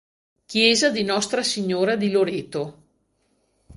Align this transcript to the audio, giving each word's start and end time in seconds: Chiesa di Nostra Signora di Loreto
Chiesa 0.47 0.89
di 0.89 1.03
Nostra 1.03 1.43
Signora 1.43 1.95
di 1.95 2.09
Loreto 2.09 2.83